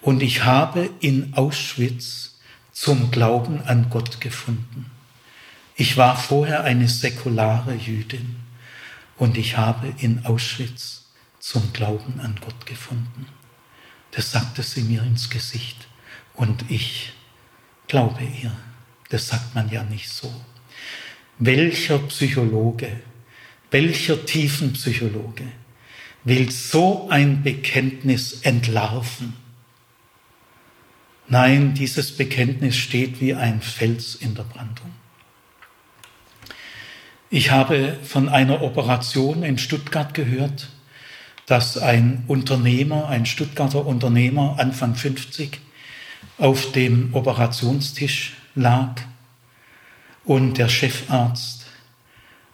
[0.00, 2.38] und ich habe in Auschwitz
[2.72, 4.90] zum Glauben an Gott gefunden.
[5.76, 8.36] Ich war vorher eine säkulare Jüdin
[9.16, 11.04] und ich habe in Auschwitz
[11.38, 13.26] zum Glauben an Gott gefunden.
[14.10, 15.88] Das sagte sie mir ins Gesicht
[16.34, 17.12] und ich
[17.88, 18.52] glaube ihr.
[19.08, 20.32] Das sagt man ja nicht so.
[21.38, 23.00] Welcher Psychologe,
[23.70, 25.44] welcher Tiefenpsychologe
[26.24, 29.34] will so ein Bekenntnis entlarven.
[31.28, 34.92] Nein, dieses Bekenntnis steht wie ein Fels in der Brandung.
[37.30, 40.68] Ich habe von einer Operation in Stuttgart gehört,
[41.46, 45.58] dass ein Unternehmer, ein Stuttgarter Unternehmer, Anfang 50,
[46.38, 49.00] auf dem Operationstisch lag
[50.24, 51.66] und der Chefarzt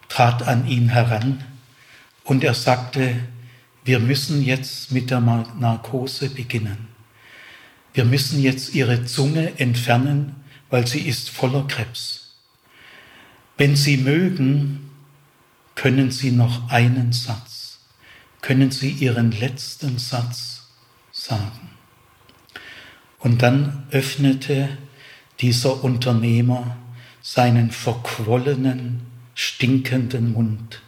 [0.09, 1.45] trat an ihn heran
[2.25, 3.17] und er sagte,
[3.89, 6.89] wir müssen jetzt mit der Narkose beginnen.
[7.95, 10.37] Wir müssen jetzt ihre Zunge entfernen,
[10.69, 12.35] weil sie ist voller Krebs.
[13.57, 14.91] Wenn Sie mögen,
[15.75, 17.79] können Sie noch einen Satz,
[18.43, 20.67] können Sie Ihren letzten Satz
[21.11, 21.71] sagen.
[23.21, 24.69] Und dann öffnete
[25.41, 26.77] dieser Unternehmer
[27.23, 29.01] seinen verquollenen,
[29.35, 30.83] stinkenden Mund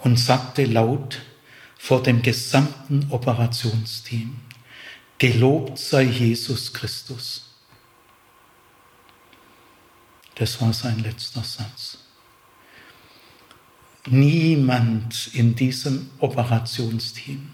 [0.00, 1.20] und sagte laut
[1.84, 4.36] vor dem gesamten Operationsteam,
[5.18, 7.44] Gelobt sei Jesus Christus.
[10.34, 11.98] Das war sein letzter Satz.
[14.06, 17.50] Niemand in diesem Operationsteam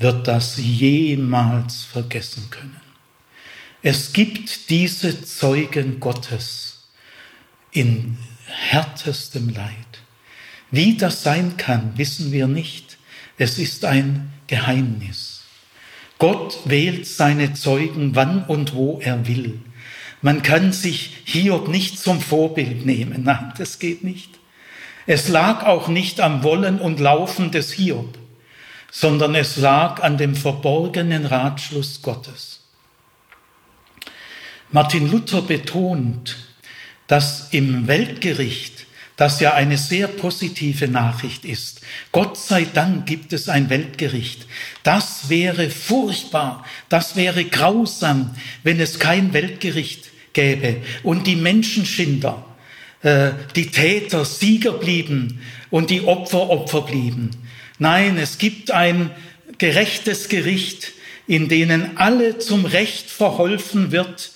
[0.00, 2.80] wird das jemals vergessen können.
[3.80, 6.88] Es gibt diese Zeugen Gottes
[7.70, 10.02] in härtestem Leid.
[10.72, 12.85] Wie das sein kann, wissen wir nicht.
[13.38, 15.42] Es ist ein Geheimnis.
[16.18, 19.60] Gott wählt seine Zeugen, wann und wo er will.
[20.22, 23.24] Man kann sich Hiob nicht zum Vorbild nehmen.
[23.24, 24.30] Nein, das geht nicht.
[25.06, 28.18] Es lag auch nicht am Wollen und Laufen des Hiob,
[28.90, 32.60] sondern es lag an dem verborgenen Ratschluss Gottes.
[34.72, 36.36] Martin Luther betont,
[37.06, 38.86] dass im Weltgericht
[39.16, 41.80] das ja eine sehr positive Nachricht ist.
[42.12, 44.46] Gott sei Dank gibt es ein Weltgericht.
[44.82, 52.44] Das wäre furchtbar, das wäre grausam, wenn es kein Weltgericht gäbe und die Menschenschinder,
[53.02, 57.30] äh, die Täter Sieger blieben und die Opfer Opfer blieben.
[57.78, 59.10] Nein, es gibt ein
[59.58, 60.92] gerechtes Gericht,
[61.26, 64.32] in denen alle zum Recht verholfen wird,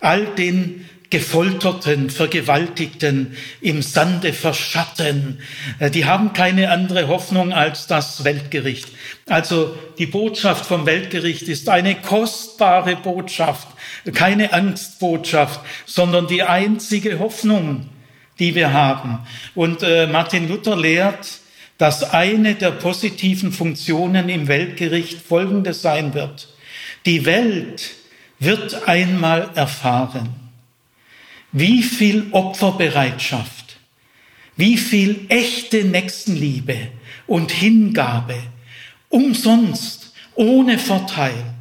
[0.00, 5.38] all den Gefolterten, Vergewaltigten, im Sande verschatten.
[5.78, 8.88] Äh, die haben keine andere Hoffnung als das Weltgericht.
[9.28, 13.68] Also die Botschaft vom Weltgericht ist eine kostbare Botschaft,
[14.12, 17.88] keine Angstbotschaft, sondern die einzige Hoffnung,
[18.40, 19.20] die wir haben.
[19.54, 21.38] Und äh, Martin Luther lehrt,
[21.78, 26.48] dass eine der positiven Funktionen im Weltgericht folgende sein wird.
[27.06, 27.92] Die Welt
[28.40, 30.43] wird einmal erfahren,
[31.54, 33.76] wie viel Opferbereitschaft,
[34.56, 36.76] wie viel echte Nächstenliebe
[37.28, 38.36] und Hingabe
[39.08, 41.54] umsonst, ohne Vorteil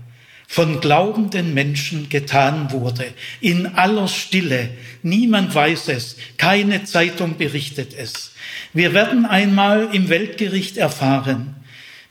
[0.47, 4.71] von glaubenden Menschen getan wurde, in aller Stille.
[5.03, 8.31] Niemand weiß es, keine Zeitung berichtet es.
[8.73, 11.55] Wir werden einmal im Weltgericht erfahren,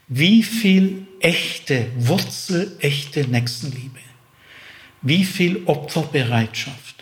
[0.07, 3.99] wie viel echte, wurzelechte Nächstenliebe,
[5.01, 6.92] wie viel Opferbereitschaft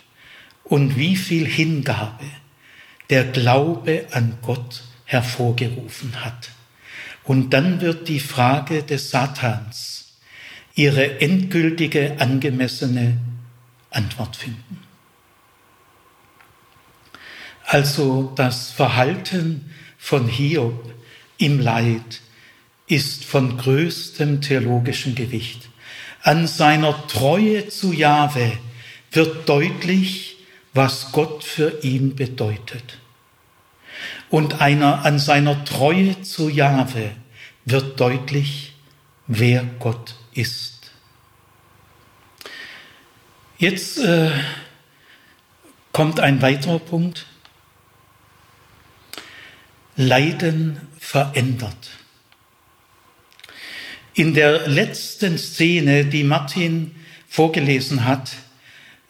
[0.72, 2.24] und wie viel Hingabe
[3.10, 6.48] der Glaube an Gott hervorgerufen hat.
[7.24, 10.14] Und dann wird die Frage des Satans
[10.74, 13.18] ihre endgültige, angemessene
[13.90, 14.78] Antwort finden.
[17.66, 20.90] Also das Verhalten von Hiob
[21.36, 22.22] im Leid
[22.86, 25.68] ist von größtem theologischen Gewicht.
[26.22, 28.52] An seiner Treue zu Jahwe
[29.10, 30.31] wird deutlich,
[30.74, 32.98] was Gott für ihn bedeutet.
[34.30, 37.12] Und einer an seiner Treue zu Jahwe
[37.64, 38.74] wird deutlich,
[39.26, 40.90] wer Gott ist.
[43.58, 44.30] Jetzt äh,
[45.92, 47.26] kommt ein weiterer Punkt.
[49.94, 51.90] Leiden verändert.
[54.14, 56.94] In der letzten Szene, die Martin
[57.28, 58.32] vorgelesen hat,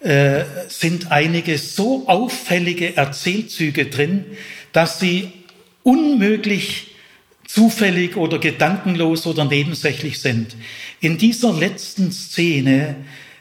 [0.03, 4.25] äh, sind einige so auffällige Erzählzüge drin,
[4.71, 5.31] dass sie
[5.83, 6.95] unmöglich
[7.47, 10.55] zufällig oder gedankenlos oder nebensächlich sind.
[10.99, 12.95] In dieser letzten Szene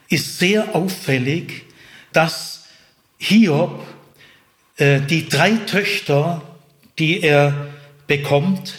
[0.09, 1.65] ist sehr auffällig,
[2.13, 2.67] dass
[3.19, 3.87] Hiob
[4.77, 6.43] äh, die drei Töchter,
[6.99, 7.69] die er
[8.07, 8.75] bekommt,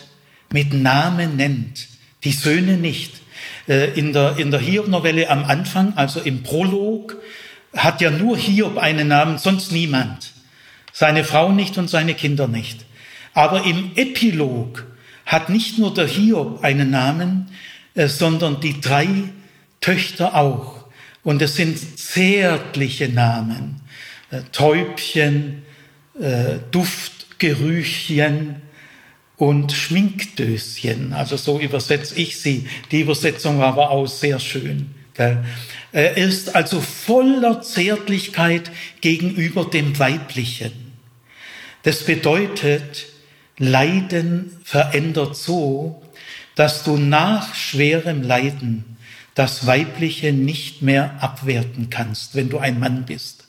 [0.52, 1.88] mit Namen nennt,
[2.24, 3.22] die Söhne nicht.
[3.68, 7.18] Äh, in der, in der Hiob-Novelle am Anfang, also im Prolog,
[7.76, 10.32] hat ja nur Hiob einen Namen, sonst niemand.
[10.92, 12.86] Seine Frau nicht und seine Kinder nicht.
[13.34, 14.86] Aber im Epilog
[15.26, 17.50] hat nicht nur der Hiob einen Namen,
[17.96, 19.08] äh, sondern die drei
[19.82, 20.86] Töchter auch.
[21.24, 23.82] Und es sind zärtliche Namen.
[24.30, 25.64] Äh, Täubchen,
[26.20, 27.14] äh, Duft
[27.44, 28.62] Duftgerüchchen
[29.36, 31.12] und Schminkdöschen.
[31.14, 32.68] Also so übersetze ich sie.
[32.92, 34.94] Die Übersetzung war aber auch sehr schön.
[35.94, 40.72] Er ist also voller Zärtlichkeit gegenüber dem Weiblichen.
[41.84, 43.06] Das bedeutet,
[43.60, 46.02] Leiden verändert so,
[46.56, 48.98] dass du nach schwerem Leiden
[49.36, 53.46] das Weibliche nicht mehr abwerten kannst, wenn du ein Mann bist.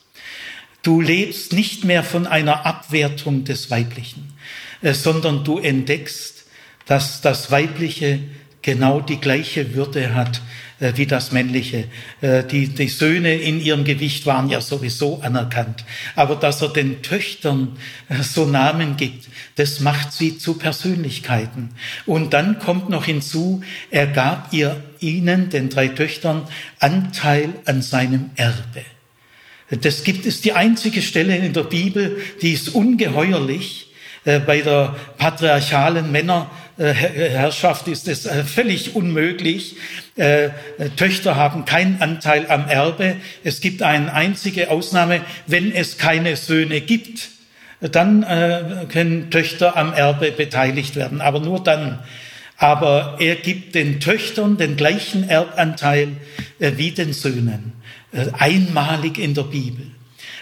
[0.82, 4.34] Du lebst nicht mehr von einer Abwertung des Weiblichen,
[4.82, 6.45] äh, sondern du entdeckst,
[6.84, 8.20] dass das Weibliche
[8.64, 10.40] genau die gleiche Würde hat
[10.80, 11.84] äh, wie das Männliche.
[12.20, 15.84] Äh, die, die Söhne in ihrem Gewicht waren ja sowieso anerkannt.
[16.16, 17.76] Aber dass er den Töchtern
[18.22, 21.70] so Namen gibt, das macht sie zu Persönlichkeiten.
[22.06, 23.62] Und dann kommt noch hinzu,
[23.92, 26.42] er gab ihr ihnen, den drei Töchtern,
[26.80, 28.82] Anteil an seinem Erbe.
[29.70, 33.90] Das gibt es die einzige Stelle in der Bibel, die ist ungeheuerlich.
[34.24, 36.10] Äh, bei der patriarchalen
[36.77, 39.77] Männerherrschaft ist es äh, völlig unmöglich.
[40.16, 40.51] Äh,
[40.97, 43.16] Töchter haben keinen Anteil am Erbe.
[43.43, 47.29] Es gibt eine einzige Ausnahme, wenn es keine Söhne gibt
[47.91, 51.99] dann äh, können Töchter am Erbe beteiligt werden, aber nur dann.
[52.57, 56.09] Aber er gibt den Töchtern den gleichen Erbanteil
[56.61, 57.72] äh, wie den Söhnen,
[58.12, 59.87] äh, einmalig in der Bibel.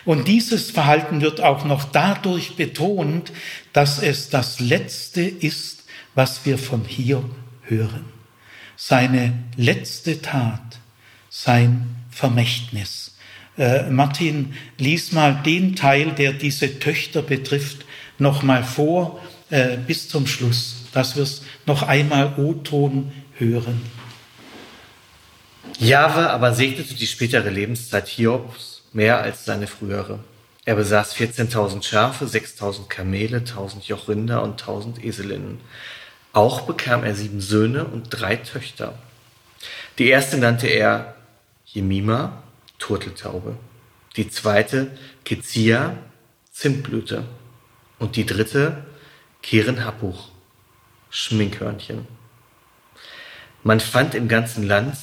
[0.05, 3.33] Und dieses Verhalten wird auch noch dadurch betont,
[3.73, 5.82] dass es das Letzte ist,
[6.15, 7.25] was wir von hier
[7.63, 8.05] hören.
[8.77, 10.79] Seine letzte Tat,
[11.31, 13.17] sein Vermächtnis.
[13.57, 17.85] Äh, Martin, lies mal den Teil, der diese Töchter betrifft,
[18.19, 23.81] nochmal vor äh, bis zum Schluss, dass wir es noch einmal O-Ton hören.
[25.79, 30.21] Jahwe aber segnete die spätere Lebenszeit Hiobs mehr als seine frühere.
[30.65, 35.61] Er besaß 14.000 Schafe, 6.000 Kamele, 1.000 Jochrinder und 1.000 Eselinnen.
[36.33, 38.99] Auch bekam er sieben Söhne und drei Töchter.
[39.99, 41.15] Die erste nannte er
[41.67, 42.43] Jemima,
[42.79, 43.57] Turteltaube.
[44.17, 44.91] Die zweite
[45.25, 45.97] Kezia,
[46.51, 47.25] Zimtblüte.
[47.99, 48.85] Und die dritte
[49.43, 50.29] Kerenhapuch,
[51.11, 52.07] Schminkhörnchen.
[53.63, 54.97] Man fand im ganzen Land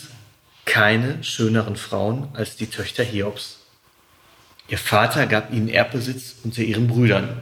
[0.65, 3.59] keine schöneren Frauen als die Töchter Hiobs.
[4.67, 7.41] Ihr Vater gab ihnen Erbbesitz unter ihren Brüdern.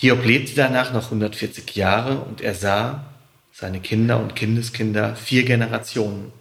[0.00, 3.04] Hiob lebte danach noch 140 Jahre und er sah
[3.52, 6.32] seine Kinder und Kindeskinder vier Generationen.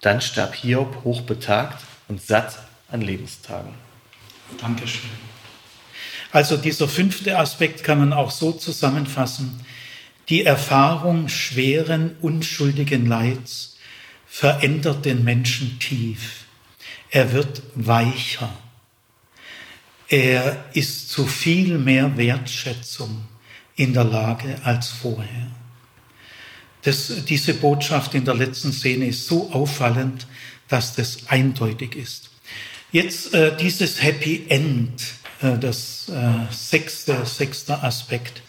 [0.00, 2.58] Dann starb Hiob hochbetagt und satt
[2.90, 3.72] an Lebenstagen.
[4.60, 5.10] Dankeschön.
[6.32, 9.64] Also dieser fünfte Aspekt kann man auch so zusammenfassen.
[10.28, 13.76] Die Erfahrung schweren, unschuldigen Leids
[14.26, 16.46] verändert den Menschen tief.
[17.10, 18.50] Er wird weicher.
[20.08, 23.24] Er ist zu viel mehr Wertschätzung
[23.76, 25.50] in der Lage als vorher.
[26.82, 30.26] Das, diese Botschaft in der letzten Szene ist so auffallend,
[30.68, 32.30] dass das eindeutig ist.
[32.92, 35.02] Jetzt äh, dieses Happy End,
[35.40, 38.42] äh, das äh, sechste, sechste Aspekt.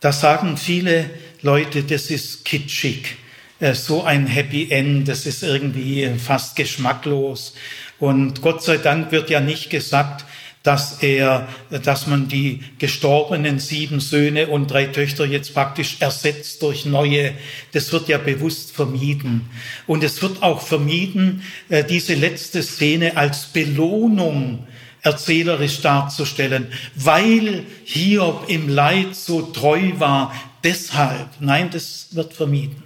[0.00, 1.08] Da sagen viele
[1.42, 3.16] Leute, das ist kitschig.
[3.60, 7.54] Äh, so ein Happy End, das ist irgendwie fast geschmacklos.
[7.98, 10.26] Und Gott sei Dank wird ja nicht gesagt,
[10.66, 16.86] dass er, dass man die gestorbenen sieben Söhne und drei Töchter jetzt praktisch ersetzt durch
[16.86, 17.34] neue.
[17.72, 19.48] Das wird ja bewusst vermieden.
[19.86, 24.66] Und es wird auch vermieden, äh, diese letzte Szene als Belohnung
[25.02, 30.34] erzählerisch darzustellen, weil Hiob im Leid so treu war.
[30.64, 32.82] Deshalb, nein, das wird vermieden.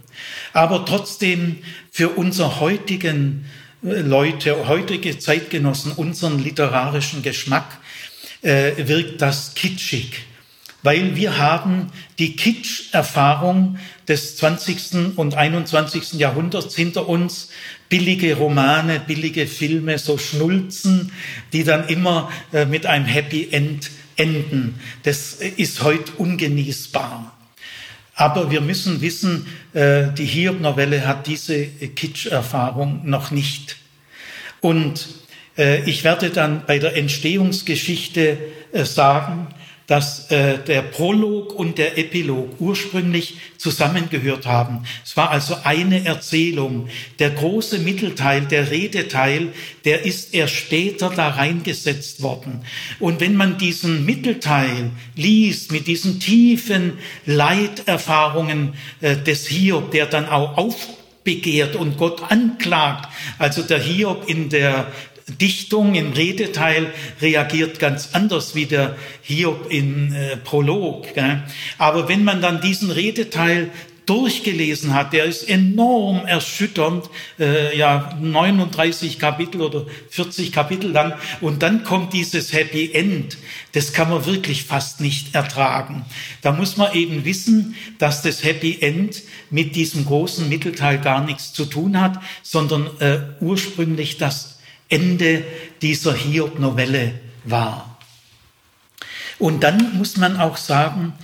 [0.52, 1.58] Aber trotzdem
[1.90, 3.46] für unser heutigen
[3.82, 7.78] Leute, heutige Zeitgenossen, unseren literarischen Geschmack,
[8.42, 10.26] äh, wirkt das kitschig.
[10.82, 13.78] Weil wir haben die Kitsch-Erfahrung
[14.08, 15.16] des 20.
[15.16, 16.14] und 21.
[16.14, 17.50] Jahrhunderts hinter uns.
[17.88, 21.12] Billige Romane, billige Filme, so Schnulzen,
[21.52, 24.78] die dann immer äh, mit einem Happy End enden.
[25.02, 27.39] Das ist heute ungenießbar.
[28.20, 33.76] Aber wir müssen wissen, äh, die Hiob-Novelle hat diese Kitsch-Erfahrung noch nicht.
[34.60, 35.08] Und
[35.56, 38.36] äh, ich werde dann bei der Entstehungsgeschichte
[38.72, 39.46] äh, sagen,
[39.91, 44.84] dass der Prolog und der Epilog ursprünglich zusammengehört haben.
[45.05, 46.88] Es war also eine Erzählung.
[47.18, 49.49] Der große Mittelteil, der Redeteil,
[49.84, 52.64] der ist erst später da reingesetzt worden.
[53.01, 60.28] Und wenn man diesen Mittelteil liest mit diesen tiefen Leiterfahrungen äh, des Hiob, der dann
[60.28, 64.86] auch aufbegehrt und Gott anklagt, also der Hiob in der
[65.38, 71.14] Dichtung, im Redeteil reagiert ganz anders wie der Hiob im äh, Prolog.
[71.14, 71.42] Gell?
[71.78, 73.70] Aber wenn man dann diesen Redeteil
[74.10, 77.08] durchgelesen hat, der ist enorm erschütternd,
[77.38, 83.38] äh, ja 39 Kapitel oder 40 Kapitel lang und dann kommt dieses Happy End,
[83.70, 86.04] das kann man wirklich fast nicht ertragen.
[86.42, 91.52] Da muss man eben wissen, dass das Happy End mit diesem großen Mittelteil gar nichts
[91.52, 94.59] zu tun hat, sondern äh, ursprünglich das
[94.91, 95.45] Ende
[95.80, 97.14] dieser Hiob-Novelle
[97.45, 97.99] war.
[99.38, 101.14] Und dann muss man auch sagen,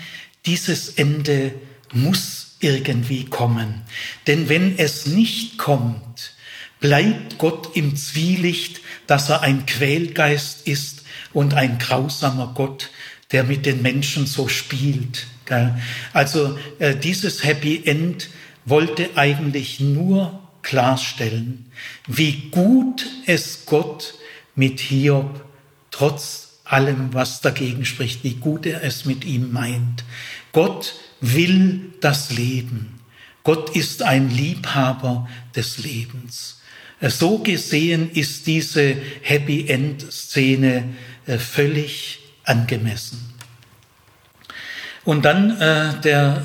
[0.47, 1.53] dieses Ende
[1.93, 3.83] muss irgendwie kommen.
[4.27, 6.33] Denn wenn es nicht kommt,
[6.81, 11.03] bleibt Gott im Zwielicht, dass er ein Quälgeist ist
[11.33, 12.91] und ein grausamer Gott,
[13.33, 15.27] der mit den Menschen so spielt.
[16.13, 18.31] Also äh, dieses Happy End
[18.65, 21.71] wollte eigentlich nur klarstellen,
[22.09, 24.15] wie gut es Gott
[24.57, 25.45] mit Hiob
[25.93, 30.03] trotz allem, was dagegen spricht, wie gut er es mit ihm meint.
[30.51, 32.99] Gott will das Leben.
[33.45, 36.61] Gott ist ein Liebhaber des Lebens.
[37.01, 40.83] Äh, so gesehen ist diese Happy End Szene
[41.27, 43.21] äh, völlig angemessen.
[45.05, 46.45] Und dann äh, der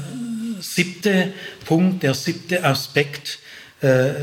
[0.60, 1.34] siebte
[1.66, 3.40] Punkt, der siebte Aspekt,
[3.82, 4.14] äh,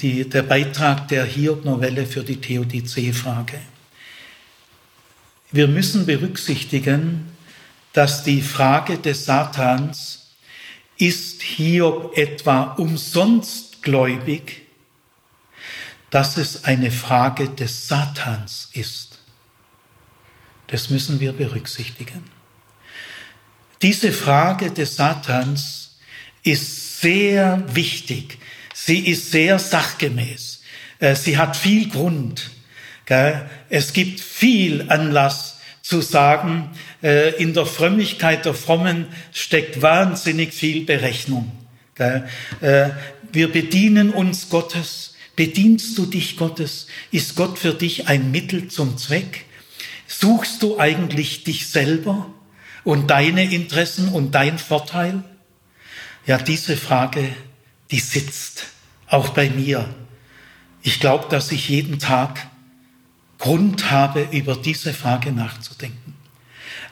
[0.00, 3.60] die, der Beitrag der Hiob-Novelle für die Theodizee-Frage.
[5.52, 7.30] Wir müssen berücksichtigen,
[7.92, 10.26] dass die Frage des Satans,
[10.96, 14.62] ist Hiob etwa umsonst gläubig,
[16.10, 19.18] dass es eine Frage des Satans ist.
[20.68, 22.24] Das müssen wir berücksichtigen.
[23.82, 25.96] Diese Frage des Satans
[26.42, 28.38] ist sehr wichtig.
[28.86, 30.60] Sie ist sehr sachgemäß.
[30.98, 32.50] Äh, sie hat viel Grund.
[33.70, 36.68] Es gibt viel Anlass zu sagen,
[37.02, 41.50] äh, in der Frömmigkeit der Frommen steckt wahnsinnig viel Berechnung.
[41.96, 42.20] Äh,
[43.32, 45.14] wir bedienen uns Gottes.
[45.34, 46.86] Bedienst du dich Gottes?
[47.10, 49.46] Ist Gott für dich ein Mittel zum Zweck?
[50.06, 52.30] Suchst du eigentlich dich selber
[52.84, 55.24] und deine Interessen und dein Vorteil?
[56.26, 57.30] Ja, diese Frage,
[57.90, 58.73] die sitzt
[59.14, 59.88] auch bei mir.
[60.82, 62.46] Ich glaube, dass ich jeden Tag
[63.38, 66.14] Grund habe, über diese Frage nachzudenken.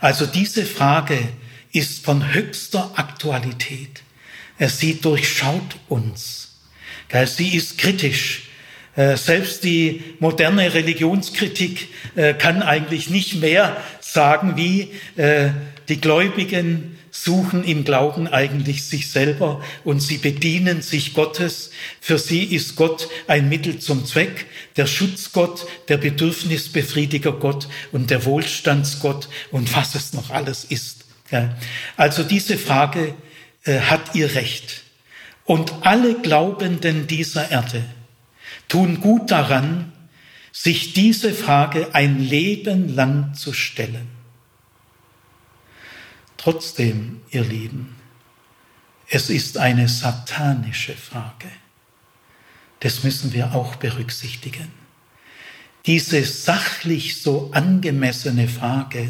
[0.01, 1.18] Also diese Frage
[1.73, 4.03] ist von höchster Aktualität.
[4.59, 6.59] Sie durchschaut uns.
[7.27, 8.45] Sie ist kritisch.
[8.95, 15.51] Äh, selbst die moderne Religionskritik äh, kann eigentlich nicht mehr sagen, wie äh,
[15.89, 21.71] die Gläubigen suchen im Glauben eigentlich sich selber und sie bedienen sich Gottes.
[22.01, 24.47] Für sie ist Gott ein Mittel zum Zweck,
[24.77, 31.05] der Schutzgott, der Bedürfnisbefriediger Gott und der Wohlstandsgott und was es noch alles ist.
[31.97, 33.15] Also diese Frage
[33.65, 34.83] äh, hat ihr Recht.
[35.45, 37.85] Und alle Glaubenden dieser Erde
[38.69, 39.93] tun gut daran,
[40.51, 44.22] sich diese Frage ein Leben lang zu stellen.
[46.43, 47.95] Trotzdem, ihr Lieben,
[49.09, 51.47] es ist eine satanische Frage.
[52.80, 54.72] Das müssen wir auch berücksichtigen.
[55.86, 59.09] Diese sachlich so angemessene Frage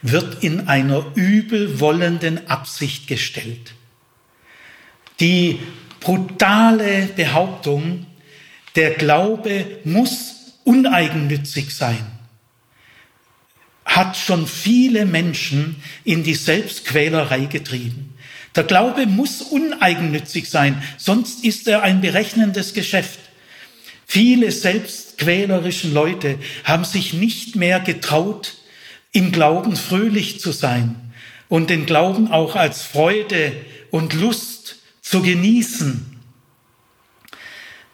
[0.00, 3.74] wird in einer übelwollenden Absicht gestellt.
[5.20, 5.58] Die
[6.00, 8.06] brutale Behauptung,
[8.74, 12.13] der Glaube muss uneigennützig sein
[13.94, 18.12] hat schon viele Menschen in die Selbstquälerei getrieben.
[18.56, 23.20] Der Glaube muss uneigennützig sein, sonst ist er ein berechnendes Geschäft.
[24.06, 28.54] Viele selbstquälerischen Leute haben sich nicht mehr getraut,
[29.12, 30.96] im Glauben fröhlich zu sein
[31.48, 33.52] und den Glauben auch als Freude
[33.92, 36.18] und Lust zu genießen.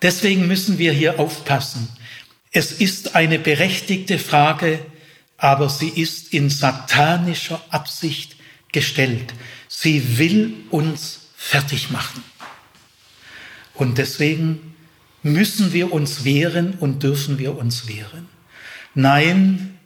[0.01, 1.91] Deswegen müssen wir hier aufpassen.
[2.53, 4.79] Es ist eine berechtigte Frage,
[5.41, 8.37] aber sie ist in satanischer Absicht
[8.73, 9.33] gestellt.
[9.69, 12.23] Sie will uns fertig machen.
[13.75, 14.75] Und deswegen
[15.23, 18.29] müssen wir uns wehren und dürfen wir uns wehren.
[18.95, 19.79] Nein,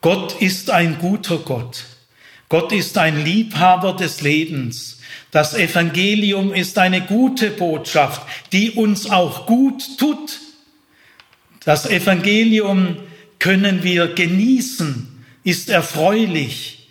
[0.00, 1.84] Gott ist ein guter Gott.
[2.48, 4.98] Gott ist ein Liebhaber des Lebens.
[5.30, 10.40] Das Evangelium ist eine gute Botschaft, die uns auch gut tut.
[11.64, 12.96] Das Evangelium
[13.40, 15.08] können wir genießen,
[15.42, 16.88] ist erfreulich.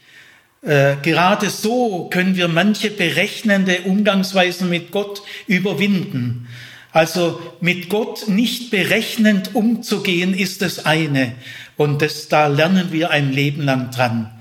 [0.62, 6.50] Äh, gerade so können wir manche berechnende Umgangsweisen mit Gott überwinden.
[6.92, 11.34] Also mit Gott nicht berechnend umzugehen ist das eine.
[11.78, 14.32] Und das, da lernen wir ein Leben lang dran.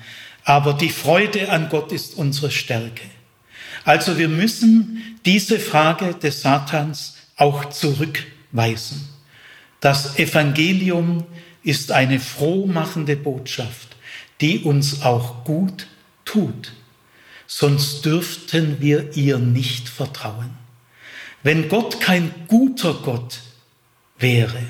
[0.44, 3.04] Aber die Freude an Gott ist unsere Stärke.
[3.84, 9.08] Also wir müssen diese Frage des Satans auch zurückweisen.
[9.80, 11.24] Das Evangelium
[11.68, 13.96] ist eine frohmachende Botschaft,
[14.40, 15.86] die uns auch gut
[16.24, 16.72] tut.
[17.46, 20.50] Sonst dürften wir ihr nicht vertrauen.
[21.42, 23.40] Wenn Gott kein guter Gott
[24.18, 24.62] wäre,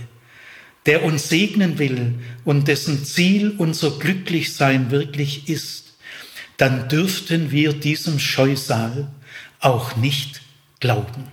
[0.87, 5.97] der uns segnen will und dessen Ziel unser Glücklichsein wirklich ist,
[6.57, 9.09] dann dürften wir diesem Scheusal
[9.61, 10.41] auch nicht
[10.81, 11.29] glauben.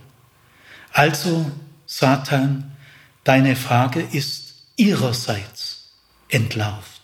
[0.92, 1.50] Also,
[1.86, 2.72] Satan,
[3.24, 4.45] deine Frage ist
[4.76, 5.90] ihrerseits
[6.26, 6.95] entlarvt.